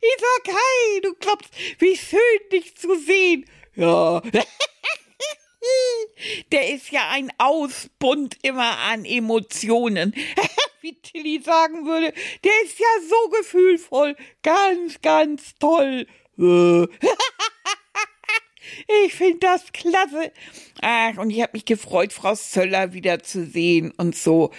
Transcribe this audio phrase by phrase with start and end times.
[0.00, 2.20] Ich sag, hi, du glaubst, wie schön
[2.50, 3.46] dich zu sehen.
[3.74, 4.22] Ja.
[6.50, 10.14] Der ist ja ein Ausbund immer an Emotionen.
[10.80, 14.16] Wie Tilly sagen würde, der ist ja so gefühlvoll.
[14.42, 16.08] Ganz, ganz toll.
[19.04, 20.32] Ich finde das klasse.
[20.80, 24.50] Ach, und ich habe mich gefreut, Frau Söller wiederzusehen und so.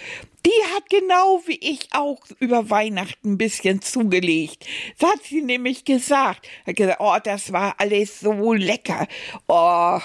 [0.46, 4.66] Die hat genau wie ich auch über Weihnachten ein bisschen zugelegt.
[4.98, 6.46] Das hat sie nämlich gesagt.
[6.66, 9.06] Hat gesagt, oh, das war alles so lecker.
[9.48, 9.98] Oh,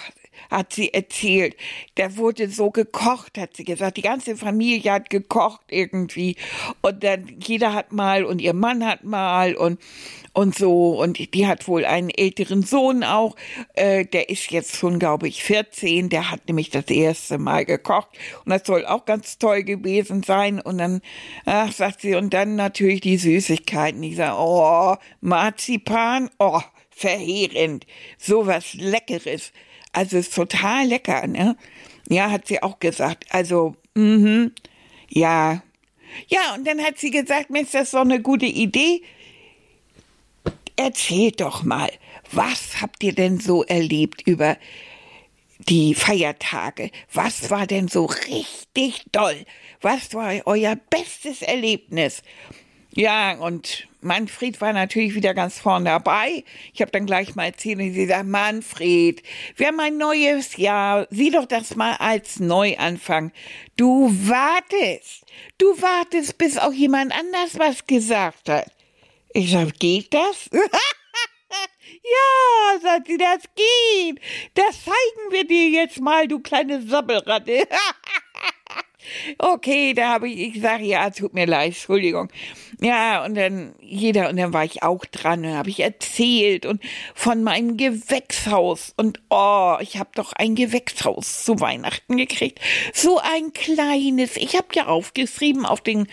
[0.50, 1.56] hat sie erzählt.
[1.96, 3.98] Da wurde so gekocht, hat sie gesagt.
[3.98, 6.36] Die ganze Familie hat gekocht irgendwie.
[6.82, 9.80] Und dann jeder hat mal und ihr Mann hat mal und
[10.34, 11.00] und so.
[11.00, 13.36] Und die hat wohl einen älteren Sohn auch.
[13.74, 16.10] Äh, der ist jetzt schon, glaube ich, 14.
[16.10, 18.10] Der hat nämlich das erste Mal gekocht.
[18.46, 20.60] Und das soll auch ganz toll gewesen sein.
[20.62, 21.02] Und dann,
[21.46, 24.02] ach, sagt sie, und dann natürlich die Süßigkeiten.
[24.04, 27.86] Ich sage, oh, Marzipan, oh, verheerend.
[28.18, 29.52] Sowas Leckeres.
[29.92, 31.58] Also ist total lecker, ne?
[32.08, 33.26] Ja, hat sie auch gesagt.
[33.30, 34.52] Also, mhm,
[35.10, 35.64] ja.
[36.28, 39.02] Ja, und dann hat sie gesagt, ist das so eine gute Idee.
[40.76, 41.90] Erzählt doch mal,
[42.32, 44.58] was habt ihr denn so erlebt über
[45.68, 46.90] die Feiertage?
[47.14, 49.46] Was war denn so richtig toll?
[49.82, 52.24] Was war euer bestes Erlebnis?
[52.96, 56.44] Ja, und Manfred war natürlich wieder ganz vorne dabei.
[56.74, 59.22] Ich habe dann gleich mal erzählt und sie sagt, Manfred,
[59.58, 61.08] wir haben ein neues Jahr.
[61.12, 63.32] Sieh doch das mal als Neuanfang.
[63.76, 65.26] Du wartest.
[65.58, 68.72] Du wartest, bis auch jemand anders was gesagt hat.
[69.34, 70.50] Ich sag, geht das?
[70.52, 70.62] ja,
[72.82, 74.20] sagt sie, das geht.
[74.56, 77.68] Das zeigen wir dir jetzt mal, du kleine Sabbelratte.
[79.38, 82.30] okay, da habe ich, ich sage, ja, tut mir leid, Entschuldigung.
[82.82, 86.82] Ja, und dann jeder, und dann war ich auch dran und habe ich erzählt und
[87.14, 88.94] von meinem Gewächshaus.
[88.98, 92.60] Und oh, ich habe doch ein Gewächshaus zu Weihnachten gekriegt.
[92.94, 94.38] So ein kleines.
[94.38, 96.08] Ich habe ja aufgeschrieben auf den,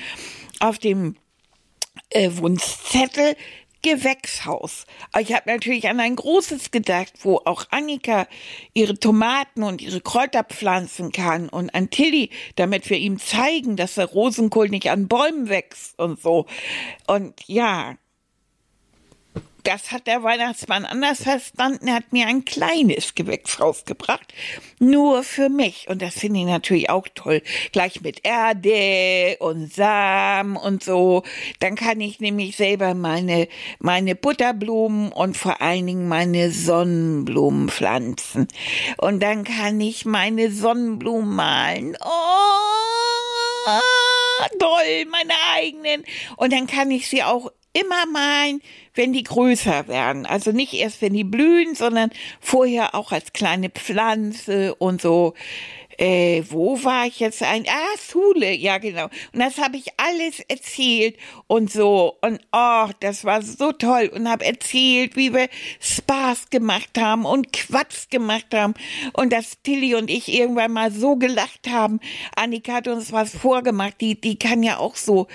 [0.60, 1.16] auf dem
[2.10, 3.36] äh, Wunschzettel
[3.86, 4.84] Gewächshaus.
[5.16, 8.26] Ich habe natürlich an ein großes gedacht, wo auch Annika
[8.74, 13.94] ihre Tomaten und ihre Kräuter pflanzen kann und an Tilly, damit wir ihm zeigen, dass
[13.94, 16.46] der Rosenkohl nicht an Bäumen wächst und so.
[17.06, 17.94] Und ja,
[19.66, 21.88] das hat der Weihnachtsmann anders verstanden.
[21.88, 24.32] Er hat mir ein kleines Gewächs rausgebracht.
[24.78, 25.88] Nur für mich.
[25.88, 27.42] Und das finde ich natürlich auch toll.
[27.72, 31.24] Gleich mit Erde und Samen und so.
[31.60, 33.48] Dann kann ich nämlich selber meine,
[33.80, 38.46] meine Butterblumen und vor allen Dingen meine Sonnenblumen pflanzen.
[38.98, 41.96] Und dann kann ich meine Sonnenblumen malen.
[42.04, 42.76] Oh!
[44.58, 46.04] toll, meine eigenen.
[46.36, 48.62] Und dann kann ich sie auch immer malen,
[48.94, 50.26] wenn die größer werden.
[50.26, 55.34] Also nicht erst, wenn die blühen, sondern vorher auch als kleine Pflanze und so
[55.98, 57.64] äh, wo war ich jetzt ein?
[57.68, 59.04] Ah, Schule, ja genau.
[59.32, 62.16] Und das habe ich alles erzählt und so.
[62.20, 64.10] Und oh, das war so toll.
[64.14, 65.48] Und habe erzählt, wie wir
[65.80, 68.74] Spaß gemacht haben und Quatsch gemacht haben.
[69.12, 72.00] Und dass Tilly und ich irgendwann mal so gelacht haben.
[72.34, 74.00] Annika hat uns was vorgemacht.
[74.00, 75.28] Die, die kann ja auch so,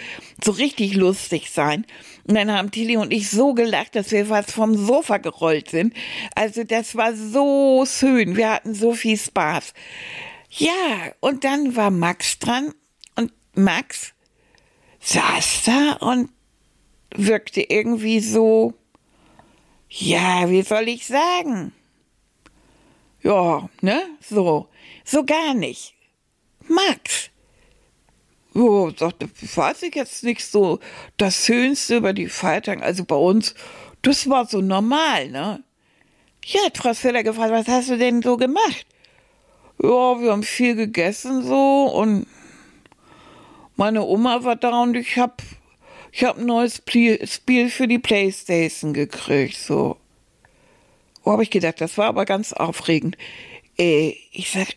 [0.43, 1.85] so richtig lustig sein.
[2.27, 5.93] Und dann haben Tilly und ich so gelacht, dass wir fast vom Sofa gerollt sind.
[6.35, 8.35] Also das war so schön.
[8.35, 9.73] Wir hatten so viel Spaß.
[10.51, 12.73] Ja, und dann war Max dran
[13.15, 14.13] und Max
[14.99, 16.29] saß da und
[17.15, 18.73] wirkte irgendwie so,
[19.89, 21.73] ja, wie soll ich sagen?
[23.23, 24.67] Ja, ne, so,
[25.03, 25.93] so gar nicht.
[26.67, 27.29] Max,
[28.97, 30.79] sagte, weiß ich jetzt nicht so
[31.17, 33.55] das Schönste über die Feiertage, also bei uns,
[34.01, 35.63] das war so normal, ne?
[36.45, 38.85] Ja, hat Frau Feller gefragt, was hast du denn so gemacht?
[39.81, 42.25] Ja, wir haben viel gegessen so und
[43.75, 45.41] meine Oma war da und ich hab,
[46.11, 49.97] ich hab ein neues Spiel für die Playstation gekriegt, so.
[51.23, 53.17] Wo hab ich gedacht, das war aber ganz aufregend.
[53.77, 54.67] Äh, ich sag,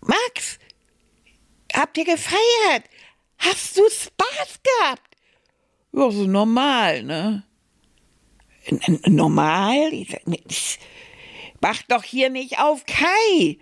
[0.00, 0.58] Max,
[1.72, 2.84] habt ihr gefeiert?
[3.38, 5.16] Hast du Spaß gehabt?
[5.92, 7.44] Ja, so normal, ne?
[8.66, 9.92] N normal?
[9.92, 10.78] Ich
[11.60, 13.58] mach doch hier nicht auf Kai.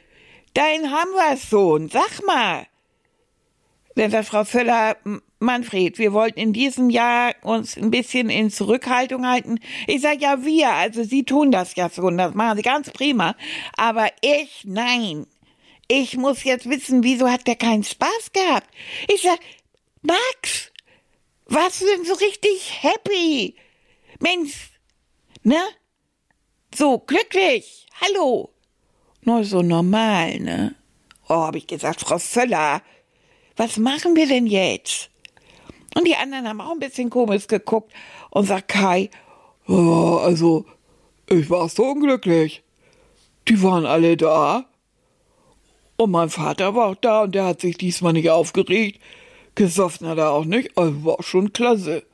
[0.54, 2.66] Dein Hammersohn, sag mal.
[3.96, 4.96] Denn sagt Frau Völler,
[5.38, 9.60] Manfred, wir wollten in diesem Jahr uns ein bisschen in Zurückhaltung halten.
[9.86, 13.36] Ich sag ja wir, also Sie tun das ja schon, das machen Sie ganz prima.
[13.76, 15.26] Aber ich, nein.
[15.86, 18.68] Ich muss jetzt wissen, wieso hat der keinen Spaß gehabt?
[19.12, 19.38] Ich sag,
[20.06, 20.70] Max,
[21.46, 23.56] warst du denn so richtig happy?
[24.20, 24.70] Mensch,
[25.42, 25.56] ne?
[26.74, 27.86] So glücklich.
[28.02, 28.50] Hallo.
[29.22, 30.74] Nur so normal, ne?
[31.26, 32.82] Oh, hab ich gesagt, Frau Völler,
[33.56, 35.08] was machen wir denn jetzt?
[35.94, 37.90] Und die anderen haben auch ein bisschen komisch geguckt
[38.28, 39.08] und sagt Kai,
[39.66, 40.66] oh, also,
[41.30, 42.62] ich war so unglücklich.
[43.48, 44.66] Die waren alle da.
[45.96, 49.00] Und mein Vater war auch da und der hat sich diesmal nicht aufgeregt.
[49.54, 52.04] Gesoffen hat er auch nicht, also war schon klasse.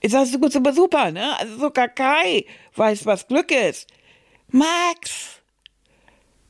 [0.00, 1.38] Ich sag, super, super, ne?
[1.38, 2.44] Also sogar Kai
[2.74, 3.86] weiß, was Glück ist.
[4.48, 5.40] Max,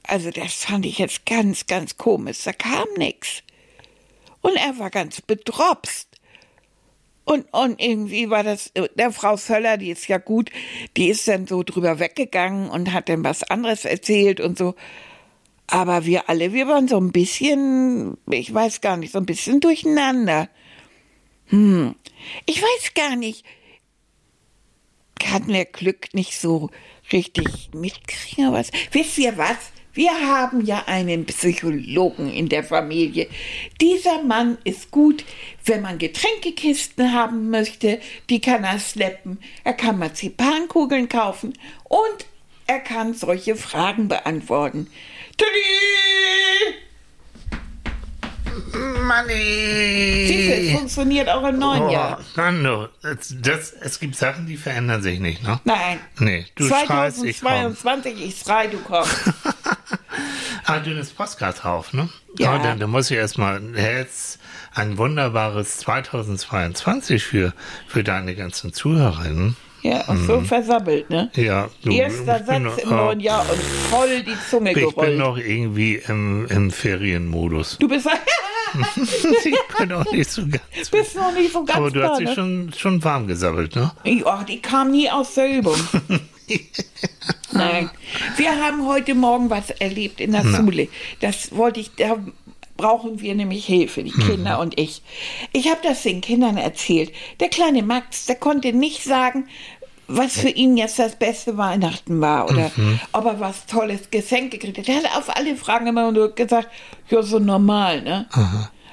[0.03, 2.43] also das fand ich jetzt ganz, ganz komisch.
[2.45, 3.43] Da kam nix.
[4.41, 6.09] Und er war ganz bedropst.
[7.25, 10.51] Und, und irgendwie war das, der Frau Völler, die ist ja gut,
[10.97, 14.77] die ist dann so drüber weggegangen und hat dann was anderes erzählt und so.
[15.69, 19.61] Aber wir alle, wir waren so ein bisschen, ich weiß gar nicht, so ein bisschen
[19.61, 20.49] durcheinander.
[21.47, 21.95] Hm,
[22.45, 23.45] ich weiß gar nicht,
[25.19, 26.71] kann der Glück nicht so
[27.13, 28.71] richtig mitkriegen, was?
[28.93, 29.73] Wisst ihr was?
[29.93, 33.29] Wir haben ja einen Psychologen in der Familie.
[33.81, 35.25] Dieser Mann ist gut,
[35.65, 39.39] wenn man Getränkekisten haben möchte, die kann er schleppen.
[39.65, 41.55] Er kann Marzipankugeln kaufen
[41.85, 42.27] und
[42.67, 44.89] er kann solche Fragen beantworten.
[45.37, 46.87] Tüdi!
[49.07, 50.27] Money!
[50.27, 52.21] Siehst du, es funktioniert auch im neuen oh, Jahr.
[52.37, 55.61] Nando, das, das, es gibt Sachen, die verändern sich nicht, ne?
[55.65, 56.01] Nein.
[56.19, 57.39] Nee, du schreist, ich.
[57.39, 59.33] 2022, ich schrei, du kommst.
[60.65, 62.09] ah, dünnes Postkart drauf, ne?
[62.39, 62.57] Ja.
[62.57, 64.41] Oh, dann, dann muss ich erstmal jetzt
[64.75, 67.53] ein wunderbares 2022 für,
[67.87, 69.57] für deine ganzen Zuhörerinnen.
[69.87, 71.31] Ja, auch so versammelt, ne?
[71.37, 74.77] Ja, du, Erster ich bin Satz noch- im neuen Jahr und voll die Zunge Ich
[74.77, 75.19] bin gerollt.
[75.19, 77.77] noch irgendwie im, im Ferienmodus.
[77.79, 78.07] Du bist,
[79.45, 80.91] ich bin auch nicht so ganz.
[80.91, 82.35] bist noch nicht so ganz Aber du da, hast dich ne?
[82.35, 83.93] schon, schon warm gesammelt, ne?
[84.25, 85.77] Oh, die kam nie aus der Übung.
[87.53, 87.91] Nein.
[88.37, 90.89] Wir haben heute Morgen was erlebt in der Schule.
[91.21, 92.17] Das wollte ich, da
[92.77, 95.03] brauchen wir nämlich Hilfe, die Kinder und ich.
[95.53, 97.11] Ich habe das den Kindern erzählt.
[97.41, 99.49] Der kleine Max, der konnte nicht sagen,
[100.09, 102.71] was für ihn jetzt das beste Weihnachten war oder
[103.13, 104.89] ob er was tolles Geschenk gekriegt hat.
[104.89, 106.69] Er hat auf alle Fragen immer nur gesagt,
[107.11, 108.27] ja, so normal, ne?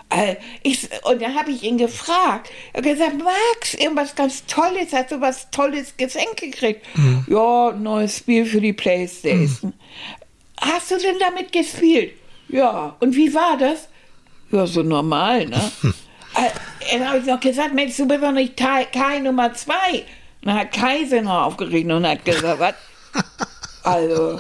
[0.09, 2.49] Äh, Ich, und dann habe ich ihn gefragt.
[2.73, 6.85] Er hat gesagt, Max, irgendwas ganz Tolles, hast du was Tolles Geschenk gekriegt?
[7.27, 9.73] Ja, ein neues Spiel für die Playstation.
[10.59, 12.13] Hast du denn damit gespielt?
[12.47, 12.95] Ja.
[12.99, 13.87] Und wie war das?
[14.51, 15.71] Ja, so normal, ne?
[15.83, 20.03] äh, dann habe ich noch gesagt, Mensch, du bist doch nicht Kai, Kai Nummer zwei.
[20.43, 22.73] Dann hat Kai sich noch aufgeregt und hat gesagt, was?
[23.83, 24.39] Also,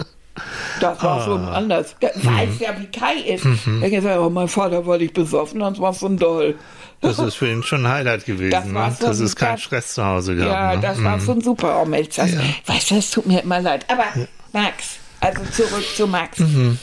[0.79, 1.95] das war schon anders.
[2.01, 3.45] Der weiß ja, wie Kai ist.
[3.45, 6.55] Er hat gesagt, oh, mein Vater war nicht besoffen, das war so doll.
[7.01, 8.95] Das ist für ihn schon ein Highlight gewesen, Das ne?
[8.97, 9.47] so dass es super.
[9.47, 10.47] keinen Stress zu Hause gab.
[10.47, 10.81] Ja, ne?
[10.81, 12.15] das war schon super, oh Mensch.
[12.15, 12.39] Das, Ja.
[12.65, 13.85] Weißt du, das tut mir immer leid.
[13.89, 14.05] Aber
[14.53, 16.39] Max, also zurück zu Max.
[16.39, 16.77] Mhm.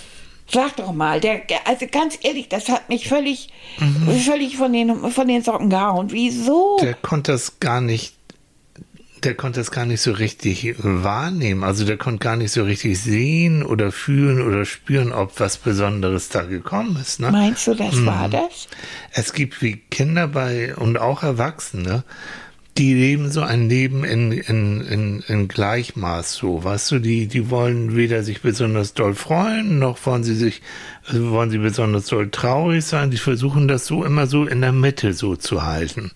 [0.53, 3.49] Sag doch mal, der, also ganz ehrlich, das hat mich völlig,
[3.79, 4.21] Mhm.
[4.21, 6.09] völlig von den, von den Socken gehauen.
[6.11, 6.77] Wieso?
[6.83, 8.15] der konnte das gar nicht,
[9.25, 11.65] der konnte das gar nicht so richtig wahrnehmen.
[11.65, 16.29] Also der konnte gar nicht so richtig sehen oder fühlen oder spüren, ob was Besonderes
[16.29, 17.21] da gekommen ist.
[17.21, 17.31] Ne?
[17.31, 18.33] Meinst du, das war Mhm.
[18.33, 18.69] das?
[19.13, 22.05] Es gibt wie Kinder bei und auch Erwachsene,
[22.79, 27.51] die leben so ein Leben in, in, in, in Gleichmaß so, weißt du, die, die
[27.51, 30.63] wollen weder sich besonders doll freuen, noch wollen sie sich,
[31.07, 34.73] also wollen sie besonders doll traurig sein, die versuchen das so immer so in der
[34.73, 36.13] Mitte so zu halten.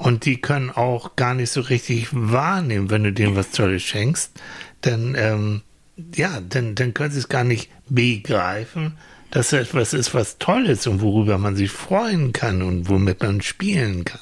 [0.00, 4.32] Und die können auch gar nicht so richtig wahrnehmen, wenn du denen was Tolles schenkst,
[4.80, 5.60] dann, ähm,
[6.14, 8.96] ja, dann, dann können sie es gar nicht begreifen,
[9.30, 13.22] dass es etwas ist, was toll ist und worüber man sich freuen kann und womit
[13.22, 14.20] man spielen kann.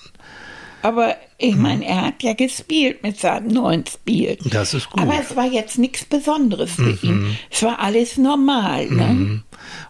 [0.82, 1.62] Aber ich Mhm.
[1.62, 4.38] meine, er hat ja gespielt mit seinem neuen Spiel.
[4.44, 5.02] Das ist gut.
[5.02, 6.98] Aber es war jetzt nichts Besonderes für Mhm.
[7.02, 7.38] ihn.
[7.50, 8.86] Es war alles normal.
[8.86, 9.42] Ne?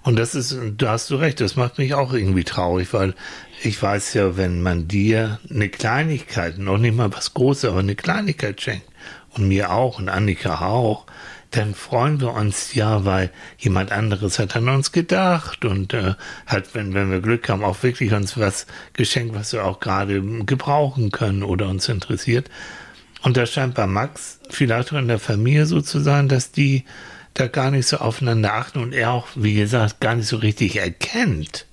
[0.02, 3.14] Und das ist, da hast du recht, das macht mich auch irgendwie traurig, weil
[3.62, 7.95] ich weiß ja, wenn man dir eine Kleinigkeit, noch nicht mal was Großes, aber eine
[7.97, 8.87] Kleinigkeit schenkt
[9.37, 11.04] und mir auch und Annika auch,
[11.50, 16.14] dann freuen wir uns ja, weil jemand anderes hat an uns gedacht und äh,
[16.47, 20.21] hat, wenn, wenn wir Glück haben, auch wirklich uns was geschenkt, was wir auch gerade
[20.45, 22.50] gebrauchen können oder uns interessiert.
[23.23, 26.85] Und das scheint bei Max vielleicht auch in der Familie so zu sein, dass die
[27.35, 30.76] da gar nicht so aufeinander achten und er auch, wie gesagt, gar nicht so richtig
[30.76, 31.67] erkennt,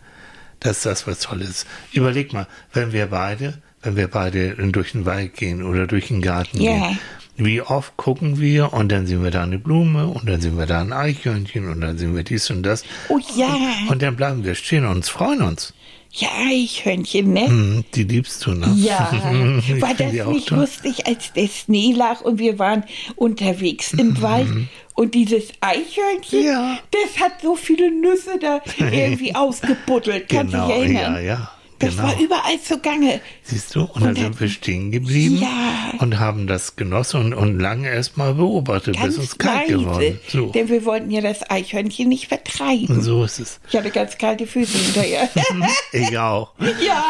[0.60, 1.68] dass das was Tolles ist.
[1.92, 6.22] Überleg mal, wenn wir beide, wenn wir beide durch den Wald gehen oder durch den
[6.22, 6.88] Garten Ja.
[6.88, 7.00] gehen,
[7.38, 10.66] wie oft gucken wir und dann sehen wir da eine Blume und dann sehen wir
[10.66, 12.84] da ein Eichhörnchen und dann sehen wir dies und das.
[13.10, 13.48] Oh ja,
[13.90, 15.74] Und dann bleiben wir stehen und freuen uns.
[16.12, 17.48] ja, Eichhörnchen, ne?
[17.48, 18.74] Hm, Die liebst du, ne?
[18.78, 19.12] Ja,
[19.82, 20.60] war das nicht toll.
[20.60, 22.86] lustig, als der Schnee lag und wir waren
[23.18, 24.00] unterwegs Mhm.
[24.00, 24.48] im Wald
[24.94, 26.80] und dieses Eichhörnchen, Ja.
[26.92, 31.16] das hat so viele Nüsse da irgendwie ausgebuddelt, kannst du Genau, dich erinnern?
[31.16, 31.52] ja, ja.
[31.80, 32.04] Das genau.
[32.08, 33.20] war überall zugange.
[33.44, 33.82] Siehst du?
[33.84, 35.94] Und dann Und sind wir stehen geblieben Ja.
[36.00, 39.80] und haben das genossen und, und lange erst mal beobachtet, bis Ganz uns kalt leise,
[39.84, 40.20] geworden.
[40.30, 40.46] So.
[40.48, 42.88] denn wir wollten ja das Eichhörnchen nicht vertreiben.
[42.96, 43.60] Und so ist es.
[43.70, 45.30] Ich hatte ganz kalte Füße hinterher.
[45.92, 46.54] Ich auch.
[46.86, 47.04] ja.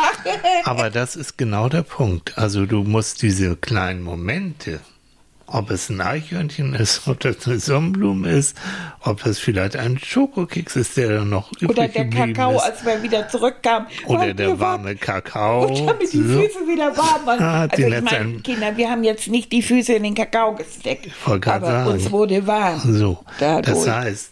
[0.63, 2.37] Aber das ist genau der Punkt.
[2.37, 4.79] Also du musst diese kleinen Momente,
[5.47, 8.57] ob es ein Eichhörnchen ist, ob das eine Sonnenblume ist,
[9.01, 12.63] ob das vielleicht ein Schokokeks ist, der dann noch übrig Oder der Kakao, ist.
[12.63, 13.87] als wir wieder zurückkamen.
[14.07, 14.99] Oder der warme warm.
[14.99, 15.67] Kakao.
[15.67, 16.41] Und damit die So.
[16.41, 17.39] Füße wieder warm waren.
[17.41, 20.55] Ah, also ich meine, ein- Kinder, wir haben jetzt nicht die Füße in den Kakao
[20.55, 21.09] gesteckt.
[21.25, 21.91] Aber sagen.
[21.91, 22.81] uns wurde warm.
[22.93, 23.65] So, Dadurch.
[23.83, 24.31] das heißt,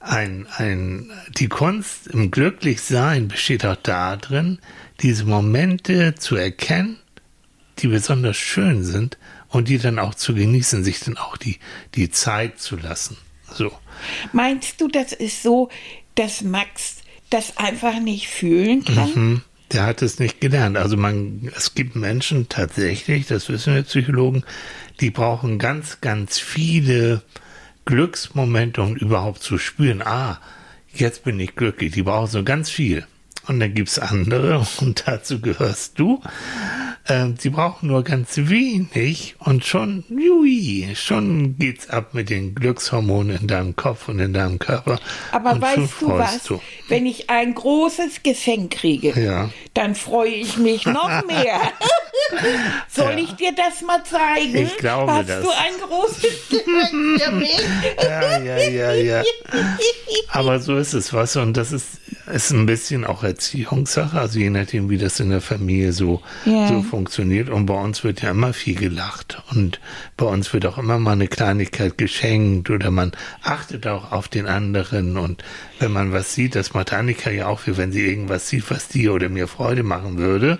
[0.00, 4.58] ein, ein, die Kunst im Glücklichsein besteht auch darin,
[5.00, 6.98] diese Momente zu erkennen,
[7.78, 9.16] die besonders schön sind
[9.50, 11.58] und die dann auch zu genießen, sich dann auch die,
[11.94, 13.16] die Zeit zu lassen.
[13.52, 13.72] So.
[14.32, 15.68] Meinst du, das ist so,
[16.14, 16.96] dass Max
[17.30, 19.14] das einfach nicht fühlen kann?
[19.14, 19.42] Hm,
[19.72, 20.76] Der hat es nicht gelernt.
[20.76, 24.44] Also man, es gibt Menschen tatsächlich, das wissen wir Psychologen,
[25.00, 27.22] die brauchen ganz, ganz viele
[27.86, 30.40] Glücksmomente, um überhaupt zu spüren, ah,
[30.92, 31.92] jetzt bin ich glücklich.
[31.92, 33.06] Die brauchen so ganz viel.
[33.46, 36.22] Und dann gibt's andere, und dazu gehörst du,
[37.08, 43.36] ähm, die brauchen nur ganz wenig und schon, jui, schon geht's ab mit den Glückshormonen
[43.40, 44.98] in deinem Kopf und in deinem Körper.
[45.32, 46.42] Aber und weißt du was?
[46.44, 46.60] du.
[46.88, 49.50] Wenn ich ein großes Geschenk kriege, Ja.
[49.74, 51.60] dann freue ich mich noch mehr.
[52.88, 53.18] Soll Ja.
[53.18, 54.56] ich dir das mal zeigen?
[54.56, 55.42] Ich glaube Hast das.
[55.42, 57.60] du ein großes Geschenk für mich?
[58.02, 59.22] Ja, ja, ja, ja.
[60.28, 61.86] Aber so ist es, was und das ist,
[62.30, 66.68] ist ein bisschen auch Erziehungssache, also je nachdem, wie das in der Familie so, Ja.
[66.68, 67.48] so funktioniert.
[67.48, 69.80] Und bei uns wird ja immer viel gelacht und
[70.16, 74.46] bei uns wird auch immer mal eine Kleinigkeit geschenkt oder man achtet auch auf den
[74.46, 75.42] anderen und
[75.78, 78.88] wenn man was sieht, das macht Annika ja auch, wie wenn sie irgendwas sieht, was
[78.88, 80.58] dir oder mir Freude machen würde,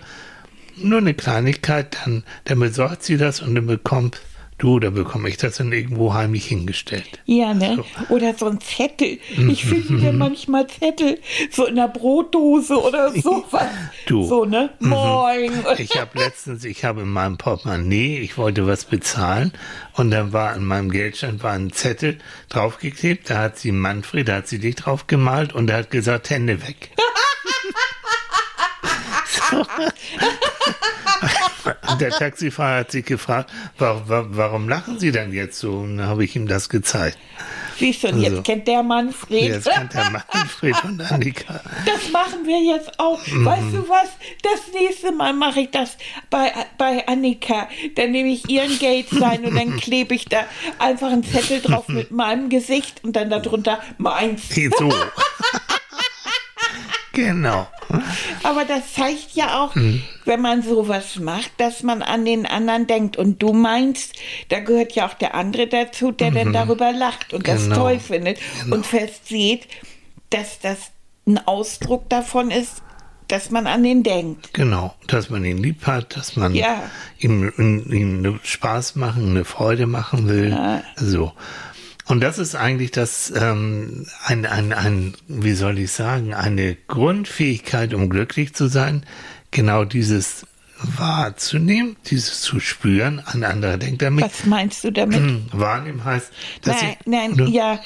[0.77, 4.21] nur eine Kleinigkeit, dann, dann besorgt sie das und dann bekommt
[4.61, 7.19] Du, da bekomme ich das dann irgendwo heimlich hingestellt.
[7.25, 7.83] Ja, ne?
[8.11, 9.19] Oder so ein Zettel.
[9.49, 11.19] Ich finde ja manchmal Zettel
[11.51, 13.69] so in der Brotdose oder sowas.
[14.05, 14.23] Du.
[14.27, 14.69] So, ne?
[14.79, 15.65] Moin.
[15.79, 19.53] Ich habe letztens, ich habe in meinem Portemonnaie, ich wollte was bezahlen
[19.95, 22.19] und dann war an meinem Geldschein war ein Zettel
[22.51, 26.29] draufgeklebt, da hat sie Manfred, da hat sie dich drauf gemalt und er hat gesagt,
[26.29, 26.91] Hände weg.
[29.51, 29.65] So.
[32.01, 35.73] Der Taxifahrer hat sich gefragt, warum, warum lachen Sie denn jetzt so?
[35.79, 37.19] Und dann habe ich ihm das gezeigt.
[37.79, 38.27] Siehst du, und Also.
[38.37, 39.43] jetzt kennt der Manfred.
[39.49, 41.61] Jetzt kennt der Manfred und Annika.
[41.87, 43.19] Das machen wir jetzt auch.
[43.19, 44.09] Weißt du was?
[44.43, 45.97] Das nächste Mal mache ich das
[46.29, 47.69] bei, bei Annika.
[47.95, 50.45] Dann nehme ich ihren Geldschein und dann klebe ich da
[50.79, 54.43] einfach einen Zettel drauf mit meinem Gesicht und dann darunter meins.
[54.79, 54.93] So.
[57.13, 57.67] genau.
[58.43, 59.75] Aber das zeigt ja auch,
[60.25, 63.17] wenn man sowas macht, dass man an den anderen denkt.
[63.17, 64.15] Und du meinst,
[64.49, 67.77] da gehört ja auch der andere dazu, der dann darüber lacht und das Genau.
[67.77, 68.39] toll findet
[68.71, 69.67] und fest sieht,
[70.31, 70.91] dass das
[71.27, 72.83] ein Ausdruck davon ist,
[73.29, 74.53] dass man an den denkt.
[74.55, 76.83] Genau, dass man ihn lieb hat, dass man Ja.
[77.19, 80.57] ihm, ihm, ihm Spaß machen, eine Freude machen will.
[80.97, 81.33] So.
[82.11, 87.95] Und das ist eigentlich das, ähm, ein, ein, ein, wie soll ich sagen, eine Grundfähigkeit,
[87.95, 89.05] um glücklich zu sein,
[89.53, 90.45] genau dieses
[90.83, 94.25] wahrzunehmen, dieses zu spüren, ein anderer denkt damit.
[94.25, 95.21] Was meinst du damit?
[95.53, 96.31] Wahrnehmen heißt,
[96.63, 97.79] dass Nein, ich, nein, Du- ja,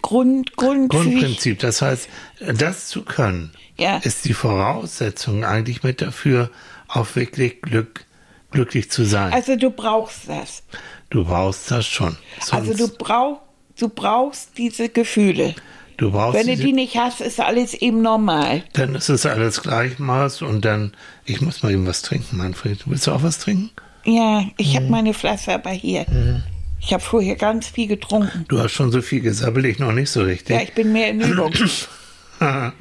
[0.00, 1.58] Grund, Grund, Grundprinzip.
[1.58, 2.08] Das heißt,
[2.54, 3.96] das zu können, Ja.
[3.98, 6.50] ist die Voraussetzung eigentlich mit dafür,
[6.88, 8.04] auch wirklich Glück,
[8.52, 9.32] glücklich zu sein.
[9.32, 10.62] Also du brauchst das.
[11.10, 12.16] du brauchst das schon.
[12.52, 13.42] Also du brauchst,
[13.78, 15.54] du brauchst diese Gefühle.
[15.96, 18.62] du brauchst Wenn du die nicht hast, ist alles eben normal.
[18.74, 20.92] dann ist es alles Gleichmaß und dann,
[21.24, 22.80] ich muss mal eben was trinken, Manfred.
[22.86, 23.70] Willst du auch was trinken?
[24.04, 24.76] Ja, ich Mhm.
[24.76, 26.06] habe meine Flasche aber hier.
[26.80, 28.44] Ich habe vorher ganz viel getrunken.
[28.48, 30.54] Du hast schon so viel gesabbelt, ich noch nicht so richtig.
[30.56, 31.52] Ja, ich bin mehr in Übung.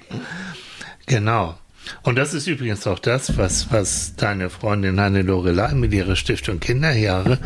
[1.08, 1.56] Genau.
[2.04, 6.60] Und das ist übrigens auch das, was, was deine Freundin Hanne Lorelei mit ihrer Stiftung
[6.60, 7.40] Kinderjahre,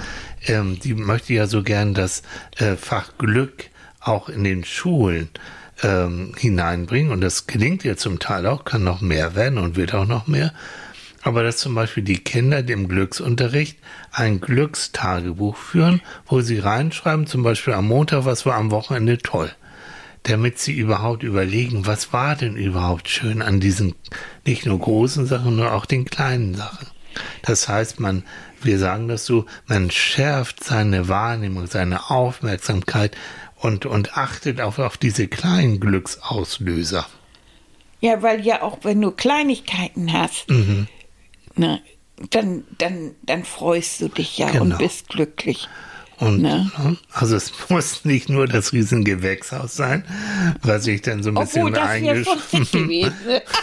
[0.48, 2.24] ähm, die möchte ja so gern das
[2.58, 3.66] äh, Fach Glück
[4.00, 5.30] auch in den Schulen
[5.84, 7.12] ähm, hineinbringen.
[7.12, 10.28] Und das gelingt ihr zum Teil auch, kann noch mehr werden und wird auch noch
[10.28, 10.54] mehr.
[11.22, 13.78] Aber dass zum Beispiel die Kinder dem Glücksunterricht
[14.12, 19.52] ein Glückstagebuch führen, wo sie reinschreiben, zum Beispiel am Montag, was war am Wochenende toll
[20.24, 23.96] damit sie überhaupt überlegen, was war denn überhaupt schön an diesen
[24.46, 26.88] nicht nur großen Sachen, sondern auch den kleinen Sachen.
[27.42, 28.24] Das heißt, man,
[28.62, 33.16] wir sagen das so, man schärft seine Wahrnehmung, seine Aufmerksamkeit
[33.56, 37.08] und, und achtet auf, auf diese kleinen Glücksauslöser.
[38.02, 40.88] Ja, weil ja auch wenn du Kleinigkeiten hast, Mhm.
[41.56, 41.82] ne,
[42.30, 44.64] dann, dann, dann freust du dich ja Genau.
[44.64, 45.68] und bist glücklich.
[46.20, 46.70] Und Ne?
[46.78, 50.04] ne, also es muss nicht nur das riesen Gewächshaus sein,
[50.62, 53.14] was ich dann so ein bisschen Obwohl, das wäre schon eingesch- schick gewesen.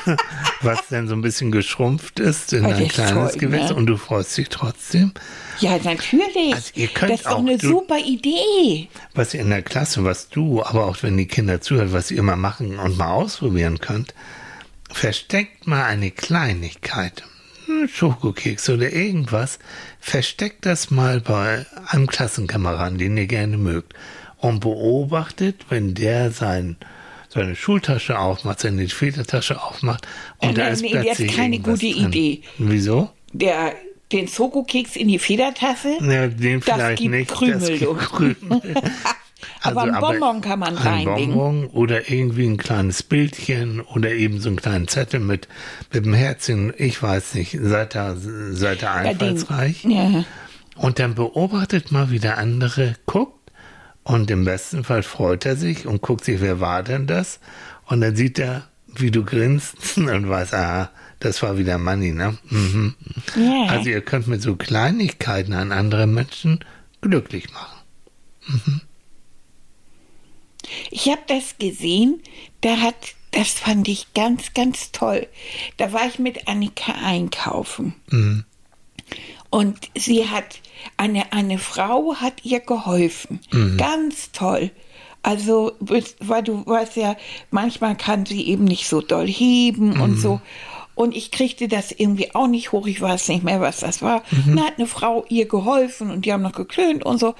[0.62, 3.74] was dann so ein bisschen geschrumpft ist in das ein kleines toll, Gewächs ne?
[3.76, 5.12] und du freust dich trotzdem.
[5.60, 6.54] ja, natürlich.
[6.54, 8.88] Also ihr könnt das ist doch auch- eine du- super Idee.
[9.14, 12.18] was ihr in der Klasse, was du, aber auch wenn die Kinder zuhören, was ihr
[12.18, 14.14] immer machen und mal ausprobieren könnt,
[14.90, 17.35] versteckt mal eine Kleinigkeit, ein
[17.92, 19.58] Schokokeks oder irgendwas,
[20.00, 23.94] versteckt das mal bei einem Klassenkameraden, den ihr gerne mögt
[24.38, 26.76] und beobachtet, wenn der sein
[27.28, 30.06] seine Schultasche aufmacht, seine Federtasche aufmacht
[30.38, 32.06] und Äh, da ist nee, das ist plötzlich keine gute drin.
[32.08, 32.42] Idee.
[32.56, 33.10] Wieso?
[33.32, 33.74] Der,
[34.12, 35.98] den Schokokeks in die Federtasse.
[36.00, 37.30] Ja, den Das vielleicht gibt nicht.
[37.30, 38.62] Krümel, das gibt du.
[39.62, 39.78] Krümel.
[39.78, 41.34] Aber ein Bonbon kann man ein reinlegen.
[41.34, 45.48] Bonbon oder irgendwie ein kleines Bildchen oder eben so einen kleinen Zettel mit,
[45.92, 46.72] mit einem Herzchen.
[46.76, 47.58] Ich weiß nicht.
[47.60, 49.84] Seid da, seid da Ja, den- einfallsreich.
[49.84, 50.24] Ja.
[50.76, 53.32] Und dann beobachtet mal, wie der andere guckt.
[54.04, 57.40] Und im besten Fall freut er sich und guckt sich, wer war denn das?
[57.86, 62.36] Und dann sieht er, wie du grinst und weiß, ah, das war wieder Manni, ne?
[62.50, 62.94] Mhm.
[63.36, 63.66] Ja.
[63.72, 66.60] Also ihr könnt mit so Kleinigkeiten an andere Menschen
[67.00, 68.80] glücklich machen.
[70.90, 72.22] Ich habe das gesehen,
[72.60, 72.94] da hat,
[73.32, 75.26] das fand ich ganz, ganz toll.
[75.76, 77.94] Da war ich mit Annika einkaufen.
[79.50, 80.60] Und sie hat,
[80.96, 83.40] eine, eine Frau hat ihr geholfen.
[83.76, 84.70] Ganz toll.
[85.22, 87.16] Also, weil du weißt ja,
[87.50, 90.40] manchmal kann sie eben nicht so doll heben und so.
[90.94, 92.86] Und ich kriegte das irgendwie auch nicht hoch.
[92.86, 94.22] Ich weiß nicht mehr, was das war.
[94.56, 97.34] Dann hat eine Frau ihr geholfen und die haben noch geklönt und so.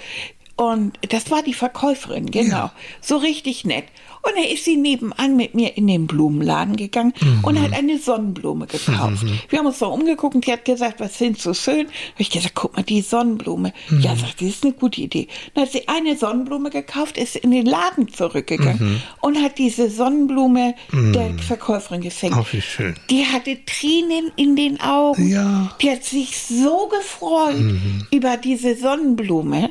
[0.56, 2.70] Und das war die Verkäuferin, genau.
[3.02, 3.84] So richtig nett.
[4.22, 8.66] Und da ist sie nebenan mit mir in den Blumenladen gegangen und hat eine Sonnenblume
[8.66, 9.24] gekauft.
[9.50, 11.86] Wir haben uns so umgeguckt und die hat gesagt, was sind so schön?
[11.86, 13.74] Hab ich gesagt, guck mal, die Sonnenblume.
[14.00, 15.28] Ja, sagt sie, das ist eine gute Idee.
[15.54, 20.74] Dann hat sie eine Sonnenblume gekauft, ist in den Laden zurückgegangen und hat diese Sonnenblume
[20.92, 22.36] der Verkäuferin geschenkt.
[22.40, 22.96] Ach, wie schön.
[23.10, 25.28] Die hatte Tränen in den Augen.
[25.28, 25.70] Ja.
[25.82, 27.62] Die hat sich so gefreut
[28.10, 29.70] über diese Sonnenblume.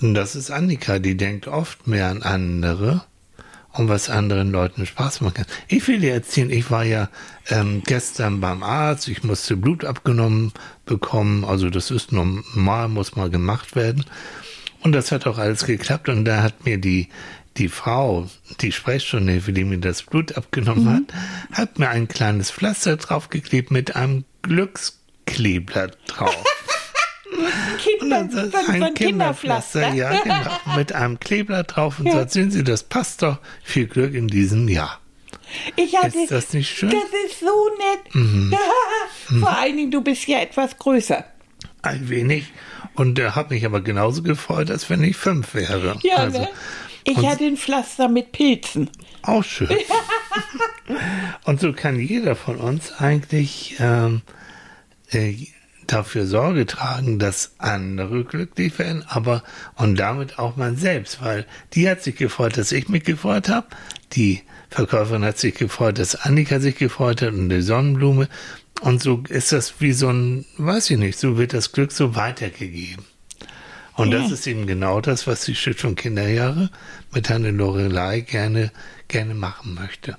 [0.00, 3.04] Und das ist Annika, die denkt oft mehr an andere
[3.74, 5.46] und was anderen Leuten Spaß machen kann.
[5.68, 7.08] Ich will dir erzählen, ich war ja
[7.48, 10.52] ähm, gestern beim Arzt, ich musste Blut abgenommen
[10.86, 14.04] bekommen, also das ist normal, muss mal gemacht werden.
[14.80, 17.08] Und das hat auch alles geklappt und da hat mir die,
[17.56, 18.28] die Frau,
[18.60, 23.96] die Sprechstundenhilfe, die mir das Blut abgenommen hat, hat mir ein kleines Pflaster draufgeklebt mit
[23.96, 26.44] einem Glückskleeblatt drauf.
[27.78, 29.92] Kinder, so ein Kinderpflaster.
[29.94, 30.76] Ja, genau.
[30.76, 33.38] Mit einem Kleeblatt drauf und sagt, sehen Sie, das passt doch.
[33.62, 35.00] Viel Glück in diesem Jahr.
[35.76, 36.90] Ich hatte, Ist das nicht schön?
[36.90, 38.58] Das ist so nett.
[39.40, 41.24] Vor allen Dingen, du bist ja etwas größer.
[41.82, 42.52] Ein wenig.
[42.94, 45.98] Und er hat mich aber genauso gefreut, als wenn ich fünf wäre.
[46.02, 46.48] Ja, also, ne?
[47.04, 48.88] Ich hatte ein Pflaster mit Pilzen.
[49.22, 49.68] Auch schön.
[51.44, 54.22] und so kann jeder von uns eigentlich ähm,
[55.12, 55.34] äh,
[55.92, 59.42] dafür Sorge tragen, dass andere glücklich werden, aber
[59.76, 63.66] und damit auch man selbst, weil die hat sich gefreut, dass ich mich gefreut habe,
[64.12, 68.28] die Verkäuferin hat sich gefreut, dass Annika sich gefreut hat und die Sonnenblume
[68.80, 72.16] und so ist das wie so ein, weiß ich nicht, so wird das Glück so
[72.16, 73.04] weitergegeben.
[73.96, 76.68] Und das ist eben genau das, was die Stiftung Kinderjahre
[77.12, 78.72] mit Hanne Lorelei gerne,
[79.06, 80.18] gerne machen möchte.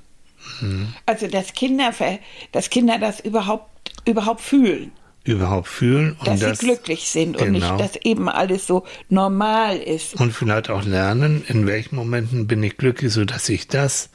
[1.05, 1.91] Also, dass Kinder,
[2.53, 4.91] dass Kinder das überhaupt, überhaupt fühlen.
[5.25, 7.77] Überhaupt fühlen und Dass das, sie glücklich sind und genau.
[7.77, 10.15] nicht, dass eben alles so normal ist.
[10.21, 14.09] und vielleicht auch lernen, in welchen Momenten bin ich glücklich, so dass ich das,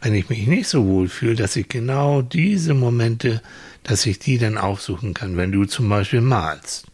[0.00, 3.42] wenn ich mich nicht so wohl fühle, dass ich genau diese Momente,
[3.82, 6.86] dass ich die dann aufsuchen kann, wenn du zum Beispiel malst.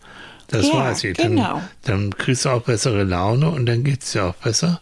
[0.49, 1.17] Das Ja, weiß ich.
[1.17, 1.63] Dann, genau.
[1.85, 4.81] dann kriegst du auch bessere Laune und dann geht's dir auch besser.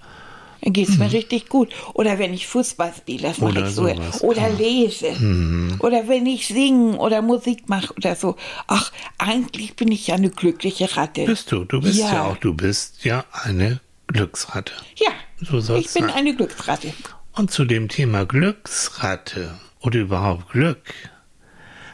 [0.61, 1.73] Dann geht's mir richtig gut.
[1.95, 3.57] Oder wenn ich Fußball spiele, das mache Mhm.
[3.59, 3.89] Oder ich so.
[3.89, 4.51] sowas, Oder klar.
[4.51, 4.59] Mhm.
[4.59, 5.77] lese.
[5.81, 8.37] Oder wenn ich singe oder Musik mache oder so.
[8.67, 11.25] Ach, eigentlich bin ich ja eine glückliche Ratte.
[11.27, 12.25] Bist du, du bist ja, Ja.
[12.25, 14.73] auch, du bist ja eine Glücksratte.
[14.97, 16.11] Ja, So ich bin sein.
[16.11, 16.93] eine Glücksratte.
[17.35, 20.83] Und zu dem Thema Glücksratte oder überhaupt Glück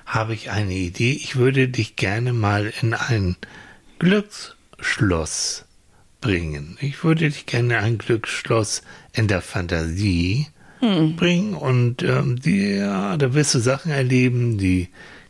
[0.06, 1.12] habe ich eine Idee.
[1.12, 3.36] Ich würde dich gerne mal in ein
[3.98, 5.63] Glücksschloss
[6.24, 6.78] bringen.
[6.80, 8.80] Ich würde dich gerne in ein Glücksschloss
[9.12, 10.46] in der Fantasie
[10.80, 14.88] bringen und ähm, die, ja, da wirst du Sachen erleben, die,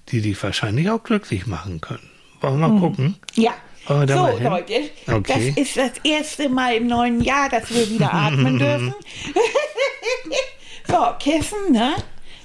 [0.08, 2.08] die dich wahrscheinlich auch glücklich machen können.
[2.40, 3.16] Wollen wir mal gucken?
[3.34, 3.52] Ja.
[3.86, 4.38] Da so?
[4.42, 4.74] Leute,
[5.06, 5.52] Okay.
[5.54, 8.94] das ist das erste Mal im neuen Jahr, dass wir wieder atmen dürfen.
[10.88, 11.94] so, Kissen, ne?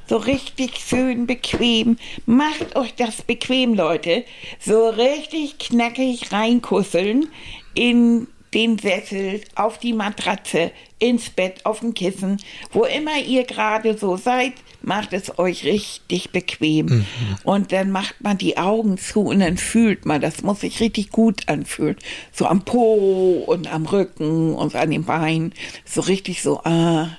[0.07, 1.97] So richtig schön bequem.
[2.25, 4.25] Macht euch das bequem, Leute.
[4.59, 7.27] So richtig knackig reinkusseln
[7.75, 12.37] in den Sessel, auf die Matratze, ins Bett, auf dem Kissen,
[12.71, 17.05] wo immer ihr gerade so seid, macht es euch richtig bequem.
[17.43, 21.09] Und dann macht man die Augen zu und dann fühlt man, das muss sich richtig
[21.09, 21.97] gut anfühlen.
[22.31, 25.53] So am Po und am Rücken und an den Beinen.
[25.85, 27.17] So richtig so, ah,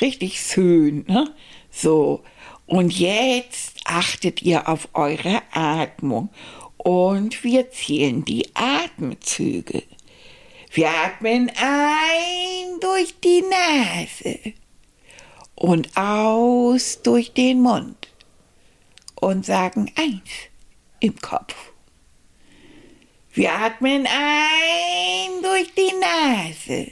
[0.00, 1.30] richtig schön, ne?
[1.70, 2.22] So.
[2.66, 6.28] Und jetzt achtet ihr auf eure Atmung.
[6.76, 9.82] Und wir zählen die Atemzüge.
[10.72, 14.38] Wir atmen ein durch die Nase
[15.54, 18.08] und aus durch den Mund
[19.14, 20.30] und sagen eins
[21.00, 21.54] im Kopf.
[23.32, 26.90] Wir atmen ein durch die Nase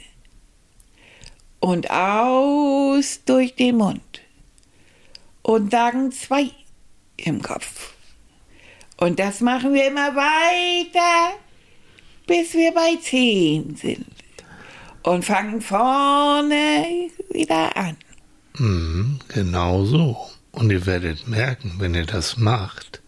[1.59, 4.21] und aus durch den Mund
[5.43, 6.51] und sagen zwei
[7.17, 7.93] im Kopf.
[8.97, 11.37] Und das machen wir immer weiter,
[12.27, 14.05] bis wir bei zehn sind.
[15.03, 17.97] Und fangen vorne wieder an.
[18.57, 20.17] Mhm, genau so.
[20.51, 23.01] Und ihr werdet merken, wenn ihr das macht,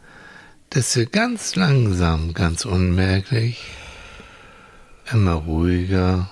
[0.69, 3.59] dass ihr ganz langsam, ganz unmerklich,
[5.11, 6.29] immer ruhiger,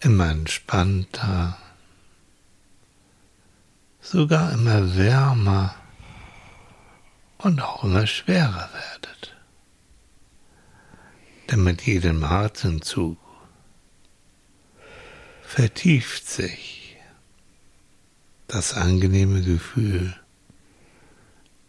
[0.00, 1.56] immer entspannter,
[4.00, 5.74] sogar immer wärmer
[7.38, 9.11] und auch immer schwerer werdet.
[11.52, 13.18] Denn mit jedem Atemzug
[15.42, 16.96] vertieft sich
[18.48, 20.18] das angenehme Gefühl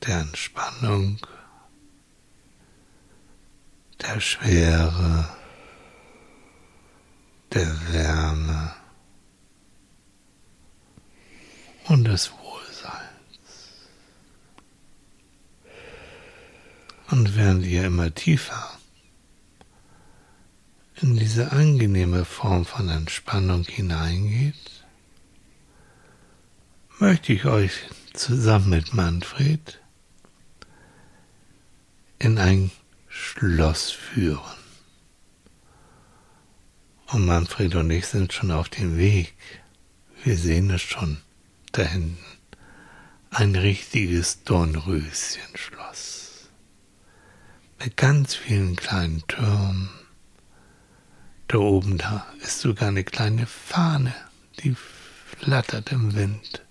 [0.07, 1.17] der Entspannung,
[4.01, 5.27] der Schwere,
[7.51, 8.73] der Wärme
[11.89, 13.89] und des Wohlseins.
[17.11, 18.79] Und während ihr immer tiefer
[21.03, 24.85] in diese angenehme Form von Entspannung hineingeht,
[26.97, 27.73] möchte ich euch
[28.13, 29.81] zusammen mit Manfred
[32.19, 32.71] in ein
[33.09, 34.39] Schloss führen.
[37.07, 39.33] Und Manfred und ich sind schon auf dem Weg.
[40.23, 41.17] Wir sehen es schon
[41.73, 42.17] da hinten.
[43.29, 46.47] Ein richtiges Dornröschenschloss.
[47.79, 49.89] Mit ganz vielen kleinen Türmen.
[51.53, 54.15] Da oben da ist sogar eine kleine Fahne,
[54.57, 54.75] die
[55.37, 56.65] flattert im Wind.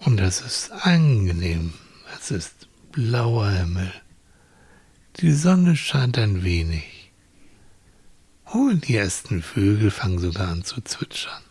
[0.00, 1.72] Und es ist angenehm.
[2.14, 3.90] Es ist blauer Himmel.
[5.16, 7.10] Die Sonne scheint ein wenig.
[8.52, 11.42] Oh, die ersten Vögel fangen sogar an zu zwitschern.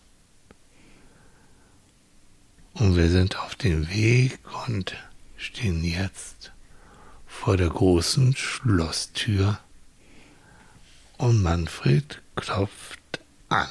[2.73, 4.95] Und wir sind auf dem Weg und
[5.35, 6.51] stehen jetzt
[7.25, 9.57] vor der großen Schlosstür.
[11.19, 13.67] Und Manfred klopft an.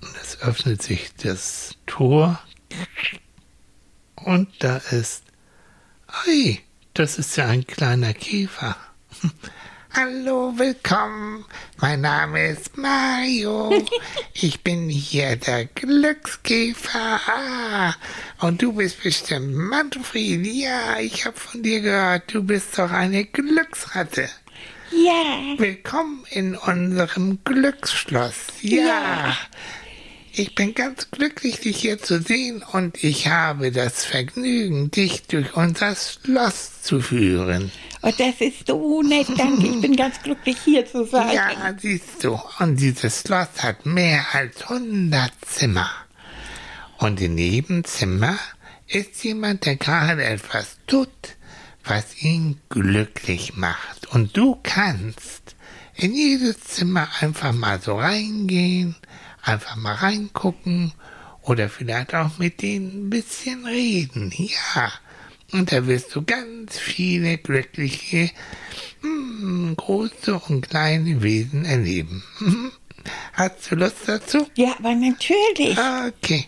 [0.00, 2.42] Und es öffnet sich das Tor
[4.16, 5.22] und da ist,
[6.26, 6.60] ei,
[6.94, 8.76] das ist ja ein kleiner Käfer.
[9.94, 11.44] Hallo, willkommen.
[11.76, 13.70] Mein Name ist Mario.
[14.32, 17.20] Ich bin hier der Glückskäfer.
[17.26, 17.94] Ah,
[18.40, 20.46] und du bist bestimmt Manfred.
[20.46, 24.30] Ja, ich habe von dir gehört, du bist doch eine Glücksratte.
[24.92, 25.58] Ja.
[25.58, 28.36] Willkommen in unserem Glücksschloss.
[28.62, 28.86] Ja.
[28.86, 29.36] Ja.
[30.34, 35.54] Ich bin ganz glücklich, dich hier zu sehen und ich habe das Vergnügen, dich durch
[35.54, 37.70] unser Schloss zu führen.
[38.00, 39.66] Oh, das ist so nett, danke.
[39.66, 41.34] Ich bin ganz glücklich, hier zu sein.
[41.34, 45.90] Ja, siehst du, und dieses Schloss hat mehr als 100 Zimmer.
[46.96, 48.38] Und in jedem Zimmer
[48.86, 51.10] ist jemand, der gerade etwas tut,
[51.84, 54.06] was ihn glücklich macht.
[54.12, 55.56] Und du kannst
[55.94, 58.96] in jedes Zimmer einfach mal so reingehen,
[59.42, 60.92] einfach mal reingucken
[61.42, 64.32] oder vielleicht auch mit denen ein bisschen reden.
[64.36, 64.92] Ja,
[65.52, 68.30] und da wirst du ganz viele glückliche,
[69.02, 72.22] hm, große und kleine Wesen erleben.
[72.38, 72.72] Hm?
[73.32, 74.46] Hast du Lust dazu?
[74.56, 75.76] Ja, aber natürlich.
[75.78, 76.46] Okay,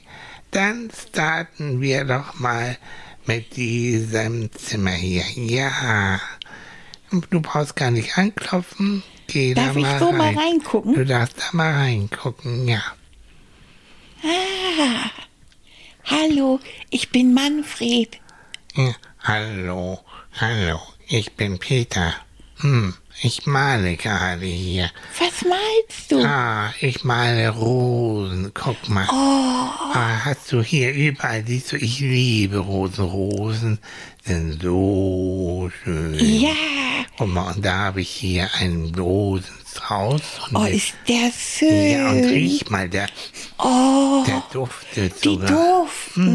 [0.53, 2.79] dann starten wir doch mal
[3.27, 5.25] mit diesem Zimmer hier.
[5.35, 6.21] Ja,
[7.31, 9.03] du brauchst gar nicht anklopfen.
[9.35, 10.17] Geh Darf da ich so rein.
[10.17, 10.95] mal reingucken?
[10.95, 12.83] Du darfst da mal reingucken, ja.
[14.23, 15.11] Ah.
[16.05, 18.19] Hallo, ich bin Manfred.
[18.77, 18.95] ja.
[19.25, 19.99] Hallo,
[20.39, 22.13] hallo, ich bin Peter.
[22.59, 24.91] Hm, ich male gerade hier.
[25.19, 26.23] Was malst du?
[26.25, 28.53] Ah, ich male Rosen.
[28.55, 29.07] Guck mal.
[29.11, 33.05] Oh, Ah, hast du hier überall, siehst du, ich liebe Rosen.
[33.07, 33.79] Rosen
[34.23, 36.15] sind so schön.
[36.21, 36.51] ja.
[37.19, 40.21] Mal, und da habe ich hier einen Rosenstrauß.
[40.51, 41.91] Und Oh, ist der schön.
[41.93, 43.07] ja, und riech mal, der,
[43.59, 45.49] oh, der duftet die sogar.
[45.49, 45.57] Hm.